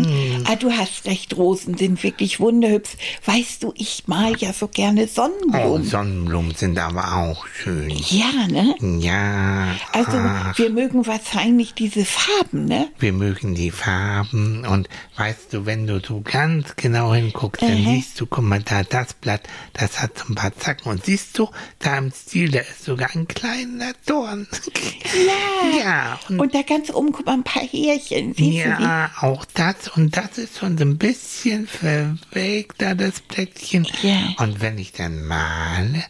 [0.04, 0.44] duften.
[0.48, 2.92] Ah, du hast recht, Rosen sind wirklich wunderhübsch.
[3.26, 5.84] Weißt du, ich mal ja so gerne Oh, Sonnenblumen.
[5.86, 7.90] Sonnenblumen sind aber auch schön.
[7.90, 8.76] ja, ne?
[9.00, 9.76] Ja.
[9.92, 10.58] Also, ach.
[10.58, 12.88] wir mögen wahrscheinlich diese Farben, ne?
[13.00, 14.88] Wir mögen die Farben und
[15.18, 19.14] weißt du, wenn du so ganz genau hinguckst, dann siehst du, guck mal da, das
[19.14, 19.42] Blatt,
[19.74, 23.10] das hat so ein paar Zacken und siehst du, da im Stil, da ist sogar
[23.16, 24.48] ein kleiner Dorn.
[24.54, 25.80] Ja.
[25.80, 28.36] Ja, und, Und da ganz oben, guck mal, ein paar Härchen.
[28.36, 28.84] Siehst du die?
[28.84, 33.88] ja, auch das und das ist schon so ein bisschen verwelkt, da das Blättchen.
[34.04, 34.36] Ja.
[34.38, 36.04] Und wenn ich dann male,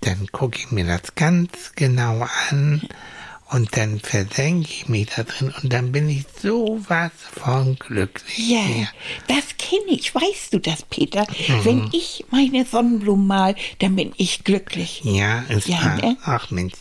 [0.00, 2.88] dann gucke ich mir das ganz genau an
[3.52, 7.10] und dann versenke ich mich da drin und dann bin ich sowas
[7.42, 8.38] von glücklich.
[8.50, 8.60] Ja,
[9.28, 10.14] das kenne ich.
[10.14, 11.26] Weißt du das, Peter?
[11.62, 15.02] Wenn ich meine Sonnenblumen mal, dann bin ich glücklich.
[15.04, 15.96] Ja, ist Ja, wahr.
[15.96, 16.16] ne?
[16.24, 16.74] Ach Mensch,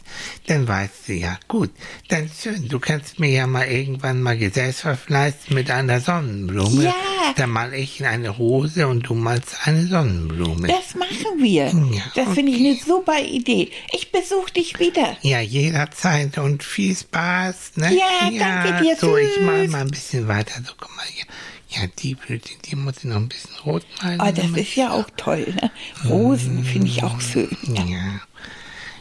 [0.47, 1.37] dann weißt du ja.
[1.47, 1.71] Gut,
[2.09, 2.67] dann schön.
[2.69, 6.85] Du kannst mir ja mal irgendwann mal Gesellschaft leisten mit einer Sonnenblume.
[6.85, 6.93] Ja.
[7.35, 10.67] Dann mal ich eine Rose und du malst eine Sonnenblume.
[10.67, 11.65] Das machen wir.
[11.67, 13.69] Ja, das finde ich eine super Idee.
[13.93, 15.17] Ich besuche dich wieder.
[15.21, 17.93] ja, jederzeit und viel Spaß, ne?
[17.95, 19.43] Ja, danke dir, So, ich tschüss.
[19.43, 20.61] mal mal ein bisschen weiter.
[20.65, 21.25] So, guck mal hier.
[21.69, 24.19] Ja, die Blüte, die muss ich noch ein bisschen rot malen.
[24.21, 25.53] Oh, das ist ja auch toll.
[25.61, 25.71] Ne?
[26.09, 27.55] Rosen finde ich auch schön.
[27.63, 27.83] Ja.
[27.85, 28.19] Ja.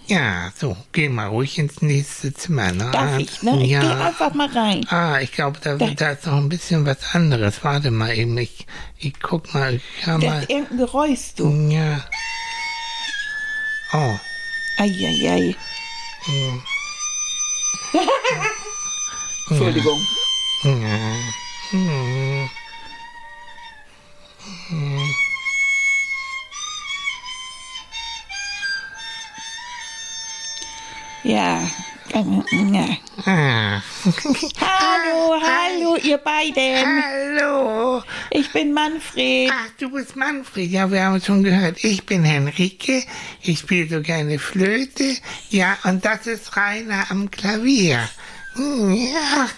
[0.07, 2.73] Ja, so, geh mal ruhig ins nächste Zimmer.
[2.73, 2.90] Ne?
[2.92, 3.62] Darf ich, ne?
[3.62, 3.81] Ich ja.
[3.81, 4.85] geh einfach mal rein.
[4.88, 7.62] Ah, ich glaube, da, Da- da ist noch ein bisschen was anderes.
[7.62, 8.66] Warte mal eben, ich,
[8.99, 10.42] ich guck mal, ich hör mal.
[10.42, 11.51] ist irgendein Geräusch, du.
[11.70, 12.05] Ja.
[13.92, 14.18] Oh,
[14.79, 15.55] Eieiei.
[16.27, 16.57] Entschuldigung.
[16.57, 16.62] Ja.
[19.50, 19.85] ähm,
[31.24, 31.68] ja.
[32.14, 33.83] Ah.
[34.61, 37.03] Hallo, hallo, ihr beiden.
[37.03, 38.03] Hallo.
[38.31, 39.51] Ich bin Manfred.
[39.53, 40.70] Ach, du bist Manfred.
[40.70, 41.83] Ja, wir haben es schon gehört.
[41.85, 43.05] Ich bin Henrike.
[43.42, 45.16] Ich spiele so gerne Flöte.
[45.51, 48.09] Ja, und das ist Rainer am Klavier.
[48.56, 49.48] Ja.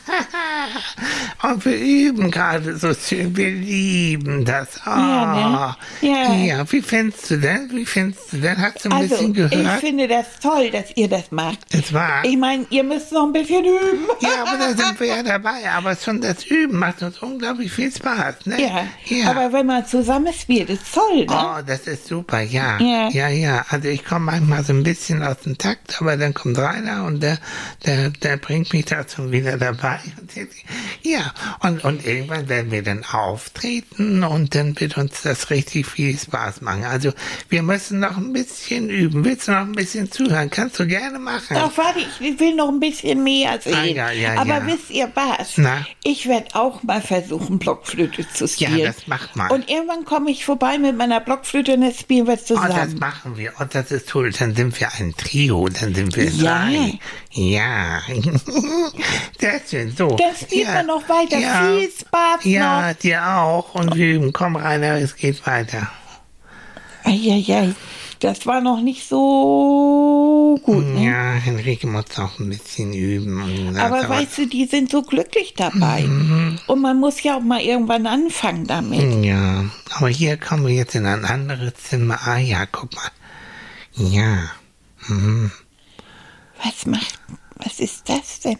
[1.50, 3.36] Und wir üben gerade so schön.
[3.36, 4.80] Wir lieben das.
[4.86, 4.90] Oh.
[4.90, 6.08] Ja, ne?
[6.08, 6.34] Ja.
[6.34, 7.70] Ja, wie findest du denn?
[7.72, 8.56] Wie findest du denn?
[8.60, 9.80] Hast du ein Also, bisschen ich gehört?
[9.80, 11.58] finde das toll, dass ihr das macht.
[11.72, 12.24] Es war.
[12.24, 14.06] Ich meine, ihr müsst noch ein bisschen üben.
[14.20, 15.68] Ja, aber da sind wir ja dabei.
[15.74, 18.60] Aber schon das Üben macht uns unglaublich viel Spaß, ne?
[18.60, 19.30] Ja, ja.
[19.30, 21.26] aber wenn man zusammen spielt, ist toll, ne?
[21.30, 22.78] Oh, das ist super, ja.
[22.78, 23.08] Ja.
[23.10, 23.64] Ja, ja.
[23.68, 27.22] Also ich komme manchmal so ein bisschen aus dem Takt, aber dann kommt Rainer und
[27.22, 27.38] der,
[27.86, 29.98] der, der bringt mich da schon wieder dabei.
[30.34, 30.56] Jetzt-
[31.02, 36.16] Ja, und, und irgendwann werden wir dann auftreten und dann wird uns das richtig viel
[36.18, 36.84] Spaß machen.
[36.84, 37.12] Also
[37.48, 39.24] wir müssen noch ein bisschen üben.
[39.24, 40.48] Willst du noch ein bisschen zuhören?
[40.50, 41.56] Kannst du gerne machen.
[41.56, 43.74] Doch, warte, ich will noch ein bisschen mehr sehen.
[43.74, 44.66] Ah, ja, ja, Aber ja.
[44.66, 45.54] wisst ihr was?
[45.56, 45.86] Na?
[46.04, 48.84] Ich werde auch mal versuchen, Blockflöte zu Ja, spielen.
[48.84, 49.50] das macht mal.
[49.50, 52.98] Und irgendwann komme ich vorbei mit meiner Blockflöte und dann spielen wir Oh, das zusammen.
[52.98, 53.52] machen wir.
[53.58, 54.30] Und das ist toll.
[54.38, 55.68] Dann sind wir ein Trio.
[55.68, 56.66] Dann sind wir Ja.
[56.66, 56.98] drei.
[57.32, 58.00] Ja.
[59.38, 59.94] Sehr schön.
[59.96, 60.16] So.
[60.16, 60.74] Dann spielt ja.
[60.74, 61.38] man noch weiter.
[61.38, 61.74] Ja.
[61.76, 62.98] Viel Spaß Ja, noch.
[62.98, 63.74] dir auch.
[63.74, 64.32] Und wir üben.
[64.32, 65.90] Komm, Rainer, es geht weiter.
[67.04, 67.74] Eieiei,
[68.20, 71.04] das war noch nicht so gut, ne?
[71.04, 73.72] Ja, Henrike muss noch ein bisschen üben.
[73.74, 76.04] Das Aber weißt du, die sind so glücklich dabei.
[76.68, 79.24] Und man muss ja auch mal irgendwann anfangen damit.
[79.24, 79.64] Ja,
[79.96, 82.20] aber hier kommen wir jetzt in ein anderes Zimmer.
[82.24, 83.10] Ah ja, guck mal.
[83.94, 84.50] Ja.
[86.64, 87.18] Was macht,
[87.56, 88.58] was ist das denn?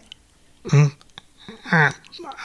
[1.71, 1.93] Ah,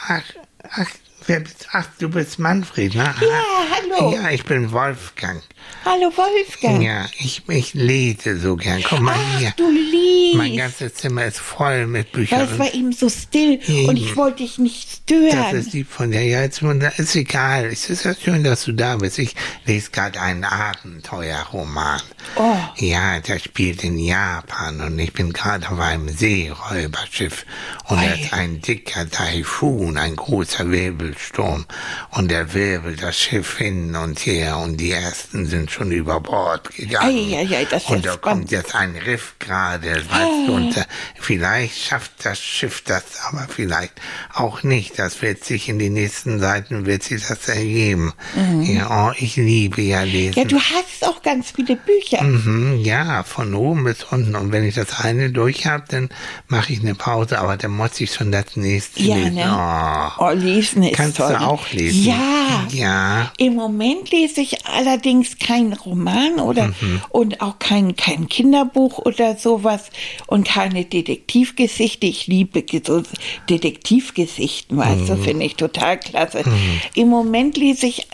[0.08, 0.22] ach,
[0.62, 0.90] ach,
[1.28, 3.14] wer bist, ach, du bist Manfred, ne?
[3.20, 4.14] Ja, hallo.
[4.14, 5.42] Ja, ich bin Wolfgang.
[5.84, 6.82] Hallo Wolfgang.
[6.82, 8.82] Ja, ich, ich lese so gern.
[8.88, 9.50] Guck mal hier.
[9.52, 10.36] Ach, du liest.
[10.36, 12.40] Mein ganzes Zimmer ist voll mit Büchern.
[12.40, 15.56] Weil es war eben so still und ich wollte dich nicht Das stören.
[15.56, 16.22] ist lieb von dir.
[16.22, 17.66] Ja, jetzt, ist egal.
[17.66, 19.18] Es ist ja schön, dass du da bist.
[19.18, 19.34] Ich
[19.66, 22.00] lese gerade einen Abenteuerroman.
[22.36, 22.56] Oh.
[22.76, 27.44] Ja, der spielt in Japan und ich bin gerade auf einem Seeräuberschiff.
[27.88, 30.70] Und da ist ein dicker Taifun, ein großer
[31.18, 31.66] Wirbelsturm.
[32.10, 36.74] Und der wirbelt das Schiff hin und her und die ersten sind schon über Bord
[36.74, 37.08] gegangen.
[37.16, 40.84] Ei, ei, ei, das und da kommt jetzt ein Riff gerade, weißt du, und äh,
[41.18, 43.92] vielleicht schafft das Schiff das, aber vielleicht
[44.32, 44.98] auch nicht.
[44.98, 48.12] Das wird sich in den nächsten Seiten wird sich das ergeben.
[48.62, 50.30] Ja, oh, ich liebe ja lesen.
[50.30, 50.38] Mhm.
[50.38, 52.22] ja, du hast auch ganz viele Bücher.
[52.22, 54.34] Mhm, ja, von oben bis unten.
[54.36, 56.08] Und wenn ich das eine durch habe, dann
[56.46, 59.34] mache ich eine Pause, aber dann muss ich schon das nächste Ja, lesen.
[59.34, 59.48] ne?
[60.18, 60.24] Oh.
[60.26, 62.04] Oh, lesen ist Kannst du auch lesen?
[62.04, 62.66] Ja.
[62.72, 63.32] Ja.
[63.38, 67.00] Im Moment lese ich allerdings keinen Roman oder Mhm.
[67.10, 69.90] und auch kein, kein Kinderbuch oder sowas
[70.26, 72.06] und keine Detektivgeschichte.
[72.06, 73.02] Ich liebe so
[73.48, 75.06] Detektivgeschichten, weißt Mhm.
[75.06, 76.42] du, finde ich total klasse.
[76.94, 78.06] Im Moment lese ich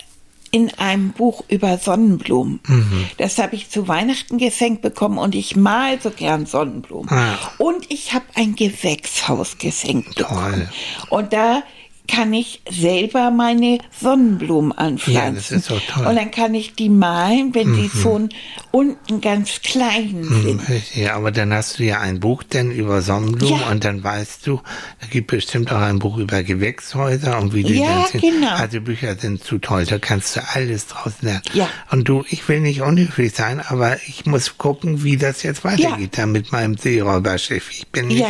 [0.51, 2.59] in einem Buch über Sonnenblumen.
[2.65, 3.05] Mhm.
[3.17, 7.09] Das habe ich zu Weihnachten geschenkt bekommen und ich mal so gern Sonnenblumen.
[7.11, 7.37] Ah.
[7.57, 10.27] Und ich habe ein Gewächshaus geschenkt Toll.
[10.27, 10.69] bekommen.
[11.09, 11.63] Und da
[12.07, 15.13] kann ich selber meine Sonnenblumen anpflanzen.
[15.13, 16.03] Ja, das ist so toll.
[16.03, 16.07] Mhm.
[16.09, 18.29] Und dann kann ich die malen, wenn sie schon
[18.71, 20.61] unten ganz klein sind.
[20.95, 23.69] Ja, aber dann hast du ja ein Buch denn über Sonnenblumen Ja.
[23.71, 24.61] und dann weißt du,
[25.01, 28.21] da gibt bestimmt auch ein Buch über Gewächshäuser und wie die Ja, sind.
[28.21, 28.55] genau.
[28.55, 31.41] Also Bücher sind zu toll, da kannst du alles draus lernen.
[31.53, 31.69] Ja.
[31.91, 36.17] Und du, ich will nicht unhöflich sein, aber ich muss gucken, wie das jetzt weitergeht
[36.17, 37.71] da mit meinem Seeräuberschiff.
[37.71, 38.25] Ich bin nicht.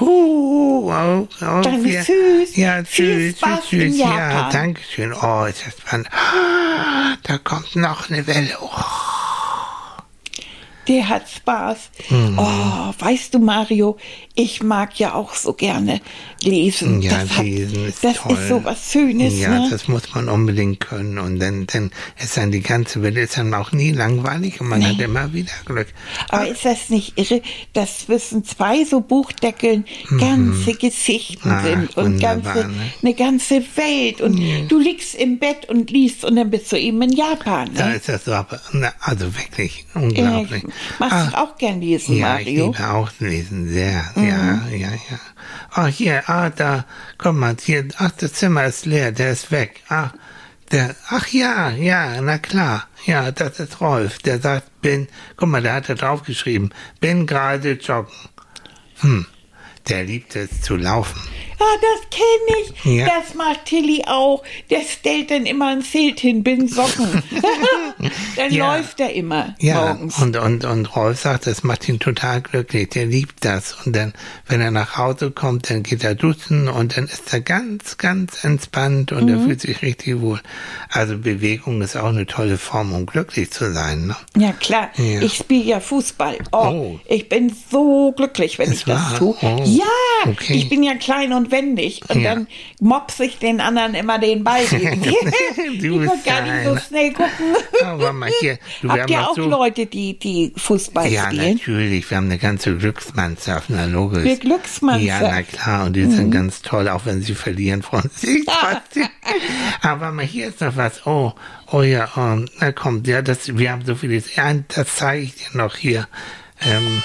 [0.00, 0.06] Huh,
[0.88, 2.56] oh, oh, Dann wir- tschüss.
[2.56, 3.98] Ja, tschüss, in tschüss.
[3.98, 5.12] Ja, danke schön.
[5.12, 6.08] Oh, ist das spannend.
[6.12, 8.56] Ah, Da kommt noch eine Welle.
[8.60, 8.70] Oh.
[10.88, 11.90] Der hat Spaß.
[12.10, 12.38] Mhm.
[12.38, 13.96] Oh, weißt du, Mario,
[14.34, 16.00] ich mag ja auch so gerne
[16.42, 17.02] lesen.
[17.02, 18.32] Ja, das hat, lesen ist das toll.
[18.36, 19.68] ist so was Schönes, Ja, ne?
[19.70, 21.18] das muss man unbedingt können.
[21.18, 21.90] Und dann, dann
[22.22, 25.52] ist dann die ganze Welt ist dann auch nie langweilig und man hat immer wieder
[25.66, 25.88] Glück.
[26.30, 27.42] Aber ist das nicht irre,
[27.74, 29.84] dass zwischen zwei so Buchdeckeln
[30.18, 32.74] ganze Geschichten Ah, sind und ganze, ne?
[33.02, 37.00] eine ganze Welt und du liegst im Bett und liest und dann bist du eben
[37.02, 37.70] in Japan.
[37.74, 37.96] Da Ne?
[37.96, 38.32] ist das so,
[38.72, 40.64] na, also wirklich unglaublich.
[40.98, 42.66] Machst du auch gern lesen, ja, ich Mario?
[42.72, 45.20] liebe auch lesen, sehr, ja, ja, ja.
[45.76, 46.84] Oh, hier, ah, da,
[47.18, 49.82] komm mal, hier, ach, das Zimmer ist leer, der ist weg.
[49.88, 50.10] Ah,
[50.70, 55.62] der, ach ja, ja, na klar, ja, das ist Rolf, der sagt, bin, guck mal,
[55.62, 58.12] der hat da draufgeschrieben, bin gerade joggen.
[59.00, 59.26] Hm,
[59.88, 61.20] der liebt es zu laufen.
[61.64, 62.98] Ah, das kenne ich.
[62.98, 63.06] Ja.
[63.06, 64.42] Das macht Tilly auch.
[64.70, 67.22] Der stellt dann immer ein Zelt hin, bin Socken.
[68.36, 68.74] dann Ja.
[68.76, 70.18] läuft er immer Ja, morgens.
[70.18, 73.76] und, und, und Rolf sagt, das macht ihn total glücklich, der liebt das.
[73.84, 74.12] Und dann,
[74.48, 78.42] wenn er nach Hause kommt, dann geht er duschen und dann ist er ganz, ganz
[78.44, 79.28] entspannt und Mhm.
[79.28, 80.40] er fühlt sich richtig wohl.
[80.88, 84.08] Also Bewegung ist auch eine tolle Form, um glücklich zu sein.
[84.08, 84.16] Ne?
[84.36, 84.90] Ja, klar.
[84.96, 85.20] Ja.
[85.22, 86.38] Ich spiele ja Fußball.
[86.50, 87.00] Oh, Oh.
[87.06, 89.18] ich bin so glücklich, wenn Ist ich das wahr?
[89.18, 89.36] tue.
[89.42, 89.62] Oh.
[89.64, 89.84] Ja,
[90.26, 90.54] Okay.
[90.54, 92.00] ich bin ja klein und wendig.
[92.08, 92.34] Und Ja.
[92.34, 92.48] dann
[92.80, 95.00] mops ich den anderen immer den Ball gegen.
[95.80, 97.54] Du will bist gar nicht so schnell gucken.
[97.84, 101.26] Aber mal hier, du, wir Habt haben ihr auch so, Leute, die, die Fußball Ja,
[101.26, 101.54] spielen?
[101.54, 102.10] natürlich.
[102.10, 104.24] Wir haben eine ganze Glücksmannschaft, na logisch.
[104.24, 105.06] Wir Glücksmannschaft.
[105.06, 105.84] Ja, na klar.
[105.86, 109.08] Und die sind ganz toll, auch wenn sie verlieren, freuen sich trotzdem.
[109.82, 111.06] Aber mal hier ist noch was.
[111.06, 111.32] Oh,
[111.70, 114.34] oh ja, oh, na komm, ja, das, wir haben so vieles.
[114.34, 116.08] Ja, das zeige ich dir noch hier.
[116.64, 117.02] Ähm,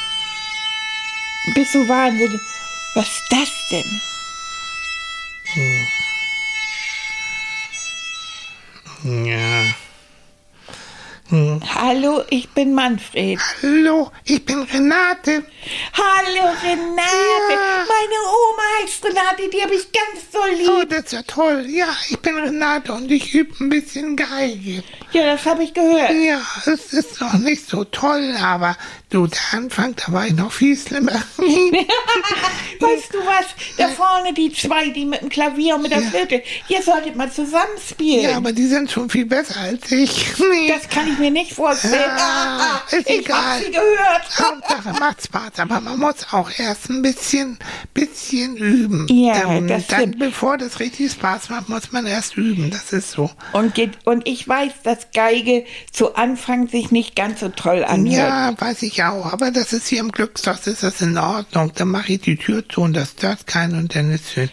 [1.56, 2.40] Bist du wahnsinnig?
[2.96, 4.02] Was ist das denn?
[9.04, 9.64] Ja.
[11.76, 13.38] Hallo, ich bin Manfred.
[13.62, 15.44] Hallo, ich bin Renate.
[15.94, 17.52] Hallo, Renate.
[17.52, 17.86] Ja.
[17.86, 20.90] Meine Oma heißt Renate, die habe ich ganz so Oh, lieb.
[20.90, 21.66] das ist ja toll.
[21.68, 24.84] Ja, ich bin Renate und ich übe ein bisschen Geige.
[25.12, 26.12] Ja, das habe ich gehört.
[26.12, 28.78] Ja, es ist noch nicht so toll, aber
[29.10, 31.12] du, der Anfang, da war ich noch viel schlimmer.
[32.80, 33.46] Weißt du was?
[33.78, 36.10] Da vorne die zwei, die mit dem Klavier und mit der Ja.
[36.10, 36.44] Flöte.
[36.68, 38.24] Ihr solltet mal zusammenspielen.
[38.30, 40.26] Ja, aber die sind schon viel besser als ich.
[40.68, 41.94] das kann ich mir nicht vorstellen.
[41.96, 43.38] Ja, Ah, ah, ist ich egal.
[43.56, 44.40] hab sie gehört.
[44.40, 47.58] Hauptsache macht Spaß, aber man muss auch erst ein bisschen,
[47.94, 49.08] bisschen üben.
[49.10, 50.20] Ja, dann, das dann, stimmt.
[50.20, 52.70] bevor das richtig Spaß macht, muss man erst üben.
[52.72, 53.30] Das ist so.
[53.54, 58.18] Und, geht, und ich weiß, dass Geige zu Anfang sich nicht ganz so toll anhört.
[58.18, 59.32] Ja, weiß ich auch.
[59.34, 61.72] Aber das ist hier im Glückshaus, ist das in Ordnung.
[61.76, 64.50] Dann mache ich die Tür zu und das stört keinen und dann ist schön.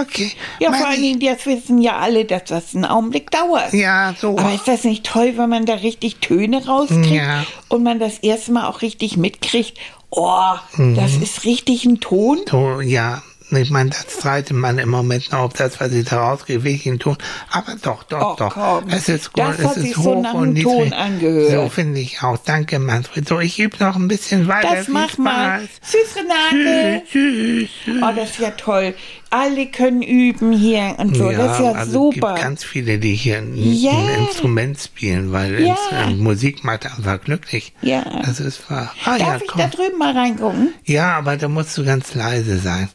[0.00, 0.32] Okay.
[0.58, 3.72] Ja, vor Meine- allen Dingen, das wissen ja alle, dass das einen Augenblick dauert.
[3.74, 4.38] Ja, so.
[4.38, 7.44] Aber ist das nicht toll, wenn man da richtig Töne rauskriegt Ja.
[7.68, 9.78] und man das erste Mal auch richtig mitkriegt?
[10.08, 10.94] Oh, Mhm.
[10.94, 12.40] das ist richtig ein Ton.
[12.50, 13.22] So, ja.
[13.56, 16.38] Ich meine, das streitet man im Moment noch, ob das, was ich da
[16.86, 17.16] ein Ton.
[17.50, 18.54] Aber doch, doch, Oh, doch.
[18.54, 18.84] komm.
[18.90, 20.60] Es ist gut, Das es hat ist sich so hoch nach und.
[20.60, 21.50] Ton angehört.
[21.52, 22.38] So finde ich auch.
[22.38, 23.28] Danke, Manfred.
[23.28, 24.74] So, ich übe noch ein bisschen weiter.
[24.76, 25.60] Das mach mal.
[25.82, 27.02] Tschüss, Renate.
[27.10, 28.02] Tschüss, tschüss.
[28.02, 28.94] Oh, das ist ja toll.
[29.30, 31.30] Alle können üben hier und so.
[31.30, 32.28] das ist ja also super.
[32.28, 33.92] Es gibt ganz viele, die hier ein, Ja.
[33.92, 35.74] ein Instrument spielen, weil Ja.
[36.02, 37.72] Ins- äh, Musik macht einfach glücklich.
[37.80, 38.04] Ja.
[38.26, 38.92] Das ist wahr.
[39.06, 39.60] Ah, Darf ja, ich komm.
[39.62, 40.74] da drüben mal reingucken?
[40.84, 42.88] ja, aber da musst du ganz leise sein.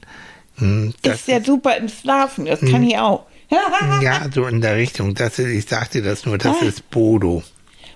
[0.57, 2.45] Hm, Das ist ja super im Schlafen.
[2.45, 3.25] Das kann ich auch.
[4.01, 5.15] Ja, so in der Richtung.
[5.15, 6.65] Das ist, ich sagte das nur, das Ah.
[6.65, 7.43] ist Bodo.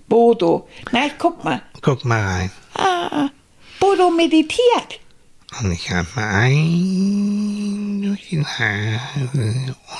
[0.07, 0.67] Bodo.
[0.93, 1.61] Na, ich guck mal.
[1.81, 2.51] Guck mal rein.
[2.75, 3.27] Ah,
[3.79, 4.99] Bodo meditiert.
[5.59, 8.99] Und ich atme ein durch die Nase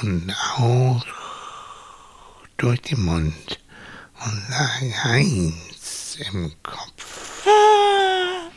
[0.02, 1.02] und aus
[2.56, 3.60] durch den Mund
[4.24, 7.46] und sage eins im Kopf.
[7.46, 8.48] Ah,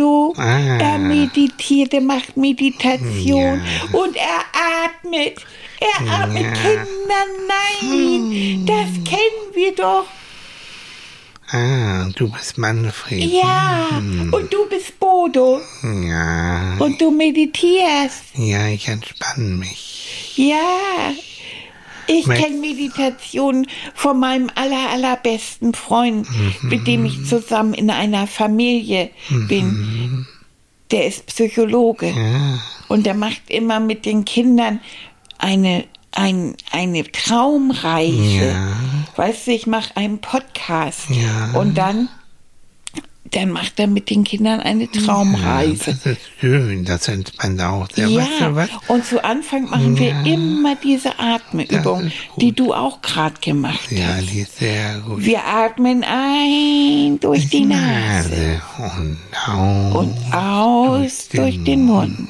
[0.00, 0.78] Bodo, Ah.
[0.78, 3.60] er meditiert, er macht Meditation
[3.92, 3.98] Ja.
[3.98, 4.40] und er
[4.84, 5.44] atmet.
[5.80, 6.52] Er atmet Ja.
[6.52, 10.06] Kinder, nein, das kennen wir doch.
[11.52, 13.24] Ah, du bist Manfred.
[13.24, 13.88] Ja,
[14.30, 18.22] und du bist Bodo Ja, und du meditierst.
[18.34, 20.32] ja, ich entspanne mich.
[20.36, 21.12] Ja,
[22.10, 26.26] ich kenne Meditation von meinem aller, allerbesten Freund,
[26.62, 29.10] mit dem ich zusammen in einer Familie
[29.48, 30.26] bin.
[30.90, 32.58] Der ist Psychologe Ja,
[32.88, 34.80] und der macht immer mit den Kindern
[35.38, 38.50] eine, ein, eine Traumreise.
[38.52, 38.72] Ja.
[39.16, 41.58] Weißt du, ich mache einen Podcast Ja.
[41.58, 42.08] und dann,
[43.32, 45.92] dann macht er mit den Kindern eine Traumreise.
[45.92, 48.08] das ist schön, das entspannt auch sehr.
[48.08, 48.68] Ja, Weißt du was?
[48.88, 52.10] und zu Anfang machen wir immer diese Atmeübung,
[52.40, 54.30] die du auch gerade gemacht Ja, hast.
[54.32, 55.24] die ist sehr gut.
[55.24, 59.18] Wir atmen ein durch die Nase und
[59.48, 59.94] aus.
[59.94, 62.28] und aus durch den Mund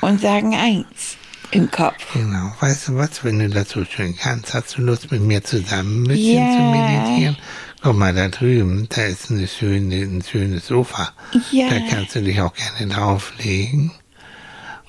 [0.00, 1.16] und sagen eins
[1.50, 2.14] im Kopf.
[2.14, 5.44] Genau, weißt du was, wenn du das so schön kannst, hast du Lust mit mir
[5.44, 6.50] zusammen ein bisschen Ja.
[6.56, 7.36] zu meditieren?
[7.82, 11.10] Guck mal, da drüben, da ist eine schöne, ein schönes Sofa.
[11.50, 11.68] Ja.
[11.68, 13.90] Da kannst du dich auch gerne drauflegen.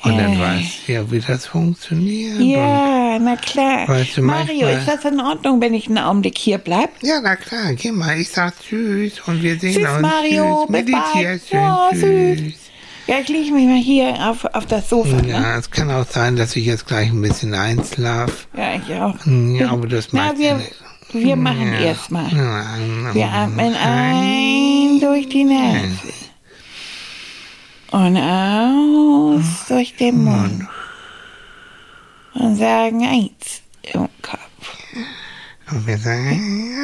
[0.03, 2.37] Und dann weißt du ja, wie das funktioniert.
[2.41, 3.87] Ja, na klar.
[3.87, 6.89] Weißt du, Mario, manchmal- ist das in Ordnung, wenn ich einen Augenblick hier bleib?
[7.01, 8.19] Ja, na klar, geh mal.
[8.19, 10.01] Ich sag Tschüss und wir sehen Tschüss, uns.
[10.01, 10.63] Mario.
[10.65, 10.69] Tschüss.
[10.69, 11.59] Meditier schön.
[11.59, 12.53] Ja, Tschüss.
[13.07, 15.21] Ja, ich lege mich mal hier auf, auf das Sofa.
[15.21, 15.29] Ne?
[15.29, 18.47] Ja, es kann auch sein, dass ich jetzt gleich ein bisschen einschlaf.
[18.57, 19.15] Ja, ich auch.
[19.25, 20.75] Ja, aber das macht ja wir, nichts.
[21.13, 21.79] Wir machen ja.
[21.79, 22.31] erstmal.
[23.13, 26.13] Wir atmen ein durch die Nase.
[27.91, 30.23] Und aus durch den hm.
[30.25, 30.67] Mund.
[32.33, 34.39] Und sagen eins im Kopf.
[35.69, 36.75] Und wir sagen.